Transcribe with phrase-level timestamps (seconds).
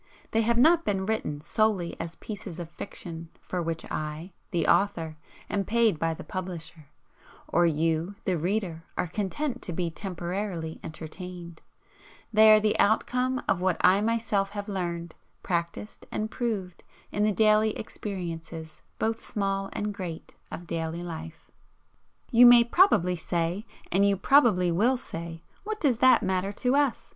[0.31, 5.15] They have not been written solely as pieces of fiction for which I, the author,
[5.47, 6.87] am paid by the publisher,
[7.47, 11.61] or you, the reader, are content to be temporarily entertained,
[12.33, 17.31] they are the outcome of what I myself have learned, practised and proved in the
[17.31, 21.51] daily experiences, both small and great, of daily life.
[22.31, 27.09] You may probably say and you probably WILL say "What does that matter to us?